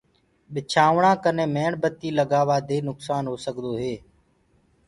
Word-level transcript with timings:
ٻِچآوڻآ 0.53 1.11
ڪني 1.23 1.45
ميڻ 1.55 1.71
بتي 1.81 2.09
لگآوآ 2.19 2.57
دي 2.69 2.77
نڪسآن 2.87 3.23
هو 3.29 3.35
سڪدو 3.45 3.71
هي۔ 3.81 3.95